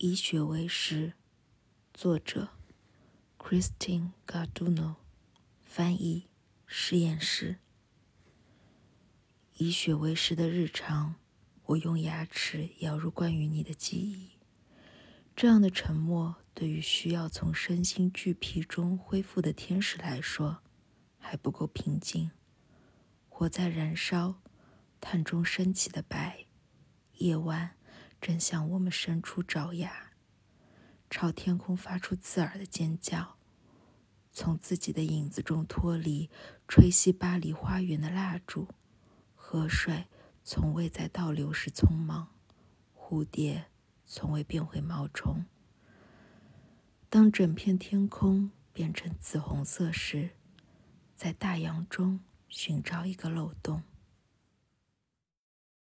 [0.00, 1.14] 以血为食，
[1.92, 2.50] 作者
[3.36, 4.94] Christine Garduno，
[5.64, 6.28] 翻译
[6.66, 7.56] 实验室。
[9.56, 11.16] 以血为食的日常，
[11.64, 14.38] 我用牙齿咬入关于你的记忆。
[15.34, 20.62] 这样的沉默，对于需要从身心俱疲中恢复的天使来说，
[21.18, 22.30] 还不够平静。
[23.28, 24.40] 火在燃烧，
[25.00, 26.46] 炭中升起的白，
[27.14, 27.74] 夜晚
[28.20, 30.12] 正向我们伸出爪牙，
[31.08, 33.36] 朝天空发出刺耳的尖叫。
[34.32, 36.30] 从自己的影子中脱离，
[36.66, 38.68] 吹熄巴黎花园的蜡烛。
[39.34, 40.06] 河水
[40.44, 42.28] 从未在倒流时匆忙，
[42.94, 43.66] 蝴蝶
[44.06, 45.46] 从未变回毛虫。
[47.08, 50.30] 当整片天空变成紫红色时，
[51.16, 52.20] 在大洋中。
[52.50, 53.82] 寻找一个漏洞。